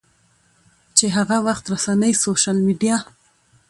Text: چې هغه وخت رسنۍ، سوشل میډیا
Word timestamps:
چې 0.97 1.05
هغه 1.15 1.37
وخت 1.47 1.65
رسنۍ، 1.73 2.13
سوشل 2.23 2.57
میډیا 2.67 2.97